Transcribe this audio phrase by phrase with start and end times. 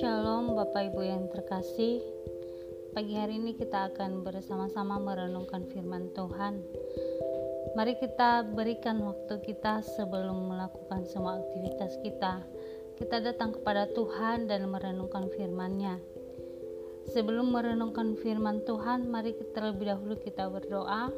[0.00, 2.00] Shalom Bapak Ibu yang terkasih.
[2.96, 6.64] Pagi hari ini kita akan bersama-sama merenungkan firman Tuhan.
[7.76, 12.40] Mari kita berikan waktu kita sebelum melakukan semua aktivitas kita.
[12.96, 16.00] Kita datang kepada Tuhan dan merenungkan firman-Nya.
[17.12, 21.12] Sebelum merenungkan firman Tuhan, mari terlebih dahulu kita berdoa.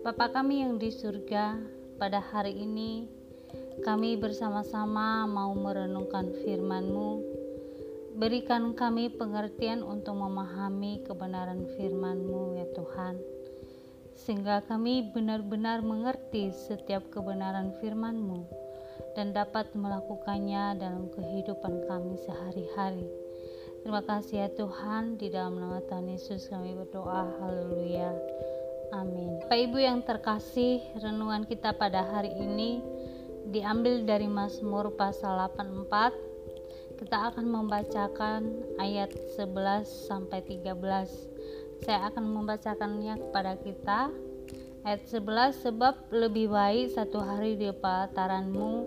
[0.00, 1.60] Bapa kami yang di surga,
[2.00, 3.20] pada hari ini
[3.80, 7.24] kami bersama-sama mau merenungkan firman-Mu.
[8.20, 13.16] Berikan kami pengertian untuk memahami kebenaran firman-Mu ya Tuhan.
[14.12, 18.44] Sehingga kami benar-benar mengerti setiap kebenaran firman-Mu
[19.16, 23.08] dan dapat melakukannya dalam kehidupan kami sehari-hari.
[23.82, 27.24] Terima kasih ya Tuhan, di dalam nama Tuhan Yesus kami berdoa.
[27.40, 28.12] Haleluya.
[28.92, 29.40] Amin.
[29.42, 32.91] Bapak Ibu yang terkasih, renungan kita pada hari ini
[33.50, 36.14] diambil dari Mazmur pasal 84.
[37.02, 38.40] Kita akan membacakan
[38.78, 41.82] ayat 11 sampai 13.
[41.82, 44.00] Saya akan membacakannya kepada kita.
[44.86, 48.86] Ayat 11 sebab lebih baik satu hari di pelataranmu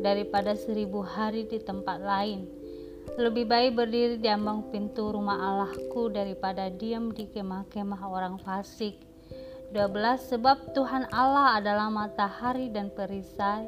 [0.00, 2.48] daripada seribu hari di tempat lain.
[3.20, 9.11] Lebih baik berdiri di ambang pintu rumah Allahku daripada diam di kemah-kemah orang fasik
[9.72, 13.64] 12 Sebab Tuhan Allah adalah matahari dan perisai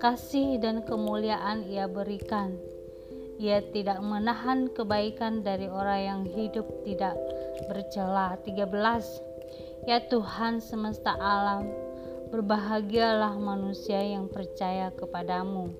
[0.00, 2.56] kasih dan kemuliaan ia berikan.
[3.36, 7.16] Ia tidak menahan kebaikan dari orang yang hidup tidak
[7.68, 8.36] bercela.
[8.40, 8.68] 13
[9.84, 11.68] Ya Tuhan semesta alam
[12.32, 15.76] berbahagialah manusia yang percaya kepadamu.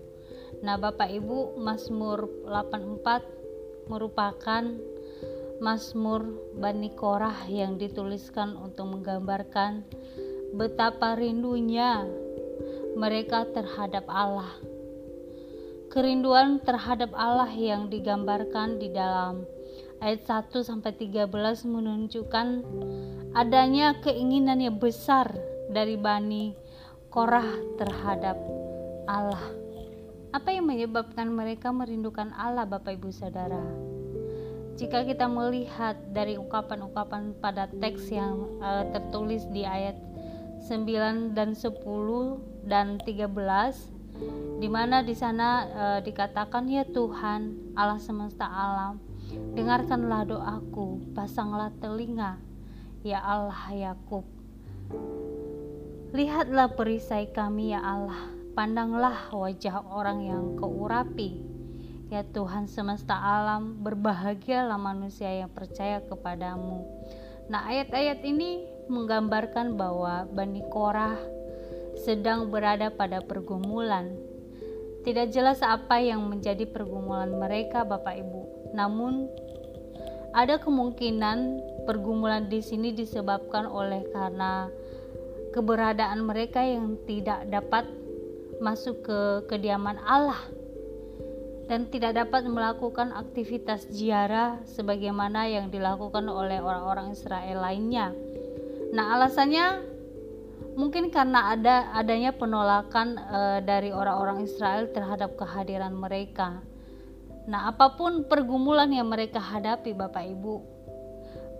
[0.61, 4.65] Nah Bapak Ibu Mazmur 84 merupakan
[5.63, 6.27] Mazmur
[6.59, 9.87] Bani Korah yang dituliskan untuk menggambarkan
[10.55, 12.03] betapa rindunya
[12.99, 14.51] mereka terhadap Allah.
[15.95, 19.47] Kerinduan terhadap Allah yang digambarkan di dalam
[20.03, 21.31] ayat 1 sampai 13
[21.71, 22.47] menunjukkan
[23.39, 25.31] adanya keinginan yang besar
[25.71, 26.55] dari Bani
[27.15, 28.35] Korah terhadap
[29.07, 29.43] Allah.
[30.35, 33.95] Apa yang menyebabkan mereka merindukan Allah Bapak Ibu Saudara?
[34.75, 39.95] Jika kita melihat dari ungkapan-ungkapan pada teks yang uh, tertulis di ayat
[40.67, 41.71] 9 dan 10
[42.67, 43.95] dan 13
[44.59, 48.99] di mana di sana uh, dikatakan ya Tuhan Allah semesta alam
[49.55, 52.39] dengarkanlah doaku pasanglah telinga
[53.07, 54.27] ya Allah Yakub.
[56.15, 61.54] Lihatlah perisai kami ya Allah pandanglah wajah orang yang keurapi
[62.15, 66.87] Ya Tuhan semesta alam, berbahagialah manusia yang percaya kepadamu.
[67.51, 71.19] Nah, ayat-ayat ini menggambarkan bahwa Bani Korah
[72.07, 74.15] sedang berada pada pergumulan.
[75.03, 78.71] Tidak jelas apa yang menjadi pergumulan mereka, Bapak Ibu.
[78.79, 79.27] Namun,
[80.39, 84.71] ada kemungkinan pergumulan di sini disebabkan oleh karena
[85.51, 87.91] keberadaan mereka yang tidak dapat
[88.63, 90.39] masuk ke kediaman Allah
[91.65, 98.13] dan tidak dapat melakukan aktivitas ziarah sebagaimana yang dilakukan oleh orang-orang Israel lainnya.
[98.93, 99.81] Nah, alasannya
[100.77, 106.61] mungkin karena ada adanya penolakan e, dari orang-orang Israel terhadap kehadiran mereka.
[107.49, 110.57] Nah, apa pun pergumulan yang mereka hadapi, Bapak Ibu,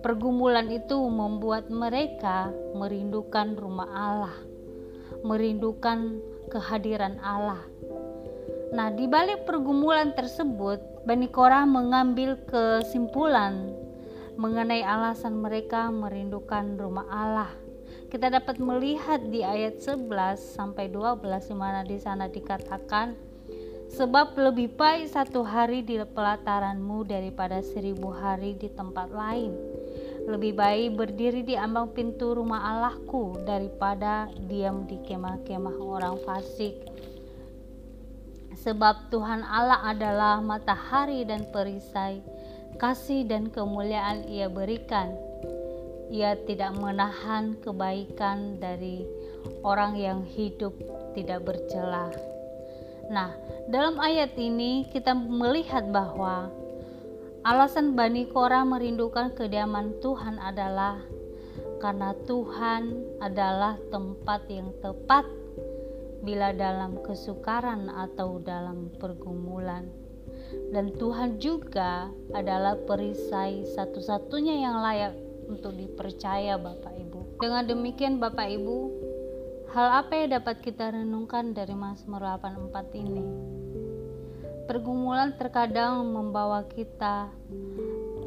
[0.05, 4.37] pergumulan itu membuat mereka merindukan rumah Allah,
[5.25, 6.21] merindukan
[6.53, 7.61] kehadiran Allah
[8.75, 13.71] Nah, di balik pergumulan tersebut, Bani Korah mengambil kesimpulan
[14.35, 17.55] mengenai alasan mereka merindukan rumah Allah.
[18.11, 23.15] Kita dapat melihat di ayat 11 sampai 12 di mana di sana dikatakan
[23.95, 29.55] sebab lebih baik satu hari di pelataranmu daripada seribu hari di tempat lain.
[30.27, 36.75] Lebih baik berdiri di ambang pintu rumah Allahku daripada diam di kemah-kemah orang fasik
[38.55, 42.23] sebab Tuhan Allah adalah matahari dan perisai,
[42.79, 45.13] kasih dan kemuliaan Ia berikan.
[46.09, 49.03] Ia tidak menahan kebaikan dari
[49.65, 50.73] orang yang hidup
[51.17, 52.13] tidak bercela.
[53.09, 53.33] Nah,
[53.69, 56.49] dalam ayat ini kita melihat bahwa
[57.45, 60.97] alasan Bani Korah merindukan kediaman Tuhan adalah
[61.77, 65.25] karena Tuhan adalah tempat yang tepat
[66.25, 69.85] bila dalam kesukaran atau dalam pergumulan.
[70.73, 75.13] Dan Tuhan juga adalah perisai satu-satunya yang layak
[75.45, 77.37] untuk dipercaya Bapak Ibu.
[77.37, 78.77] Dengan demikian Bapak Ibu,
[79.75, 83.27] Hal apa yang dapat kita renungkan dari Mazmur 84 ini?
[84.71, 87.27] Pergumulan terkadang membawa kita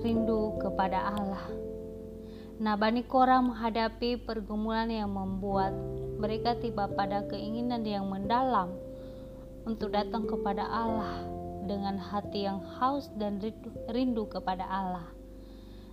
[0.05, 1.49] rindu kepada Allah.
[2.61, 5.73] Nah, Bani Korah menghadapi pergumulan yang membuat
[6.19, 8.75] mereka tiba pada keinginan yang mendalam
[9.65, 11.25] untuk datang kepada Allah
[11.65, 13.39] dengan hati yang haus dan
[13.89, 15.07] rindu, kepada Allah.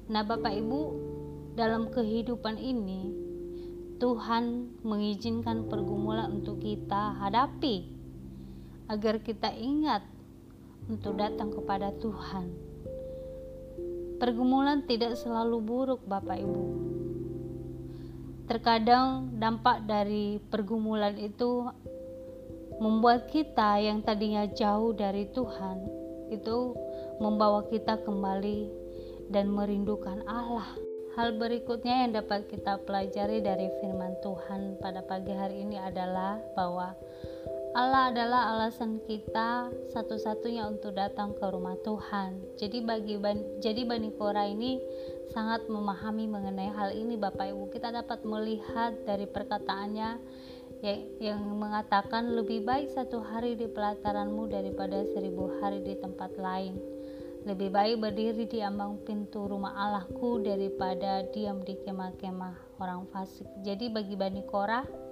[0.10, 0.82] Nah, Bapak Ibu,
[1.54, 3.14] dalam kehidupan ini
[4.02, 7.88] Tuhan mengizinkan pergumulan untuk kita hadapi
[8.92, 10.04] agar kita ingat
[10.92, 12.76] untuk datang kepada Tuhan
[14.16, 16.64] Pergumulan tidak selalu buruk, Bapak Ibu.
[18.46, 21.66] Terkadang dampak dari pergumulan itu
[22.78, 25.82] membuat kita yang tadinya jauh dari Tuhan
[26.30, 26.76] itu
[27.22, 28.70] membawa kita kembali
[29.34, 30.68] dan merindukan Allah.
[31.16, 36.92] Hal berikutnya yang dapat kita pelajari dari firman Tuhan pada pagi hari ini adalah bahwa
[37.76, 42.56] Allah adalah alasan kita satu-satunya untuk datang ke rumah Tuhan.
[42.56, 43.20] Jadi bagi
[43.60, 44.80] jadi Bani Kora ini
[45.36, 47.68] sangat memahami mengenai hal ini Bapak Ibu.
[47.76, 50.10] Kita dapat melihat dari perkataannya
[50.88, 56.80] yang, yang mengatakan lebih baik satu hari di pelataranmu daripada seribu hari di tempat lain.
[57.44, 63.52] Lebih baik berdiri di ambang pintu rumah Allahku daripada diam di kemah-kemah orang fasik.
[63.68, 65.05] Jadi bagi Bani Korah,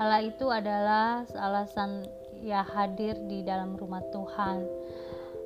[0.00, 2.08] Allah itu adalah alasan
[2.40, 4.64] ya hadir di dalam rumah Tuhan.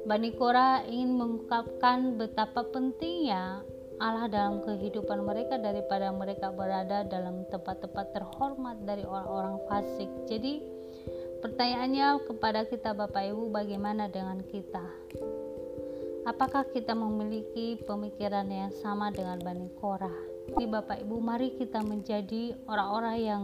[0.06, 3.66] Bani Korah ingin mengungkapkan betapa pentingnya
[3.96, 10.06] Allah dalam kehidupan mereka daripada mereka berada dalam tempat-tempat terhormat dari orang-orang fasik.
[10.30, 10.62] Jadi
[11.42, 14.84] pertanyaannya kepada kita Bapak Ibu bagaimana dengan kita?
[16.26, 20.14] Apakah kita memiliki pemikiran yang sama dengan Bani Korah?
[20.54, 23.42] Jadi Bapak Ibu mari kita menjadi orang-orang yang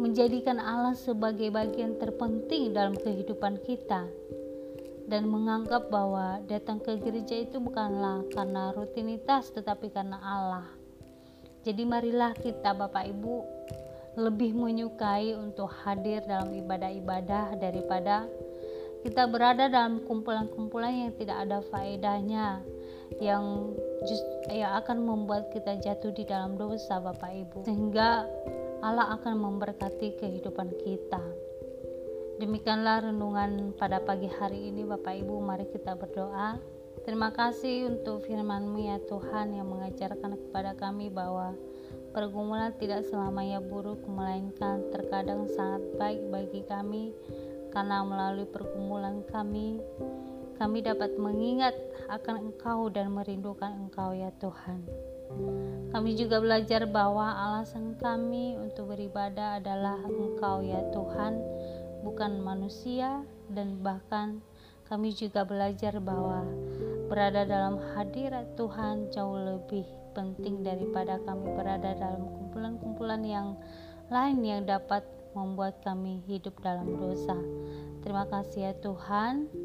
[0.00, 4.08] menjadikan Allah sebagai bagian terpenting dalam kehidupan kita
[5.10, 10.66] dan menganggap bahwa datang ke gereja itu bukanlah karena rutinitas tetapi karena Allah.
[11.62, 13.34] Jadi marilah kita Bapak Ibu
[14.18, 18.28] lebih menyukai untuk hadir dalam ibadah-ibadah daripada
[19.02, 22.62] kita berada dalam kumpulan-kumpulan yang tidak ada faedahnya
[23.18, 23.74] yang
[24.06, 28.24] just, yang akan membuat kita jatuh di dalam dosa Bapak Ibu sehingga
[28.82, 31.22] Allah akan memberkati kehidupan kita.
[32.42, 36.58] Demikianlah renungan pada pagi hari ini Bapak Ibu mari kita berdoa.
[37.06, 41.54] Terima kasih untuk firman-Mu ya Tuhan yang mengajarkan kepada kami bahwa
[42.10, 47.14] pergumulan tidak selamanya buruk melainkan terkadang sangat baik bagi kami
[47.70, 49.78] karena melalui pergumulan kami
[50.58, 51.74] kami dapat mengingat
[52.10, 55.11] akan Engkau dan merindukan Engkau ya Tuhan.
[55.92, 61.36] Kami juga belajar bahwa alasan kami untuk beribadah adalah Engkau ya Tuhan,
[62.00, 63.20] bukan manusia
[63.52, 64.40] dan bahkan
[64.88, 66.48] kami juga belajar bahwa
[67.12, 69.84] berada dalam hadirat Tuhan jauh lebih
[70.16, 73.48] penting daripada kami berada dalam kumpulan-kumpulan yang
[74.08, 77.36] lain yang dapat membuat kami hidup dalam dosa.
[78.04, 79.61] Terima kasih ya Tuhan.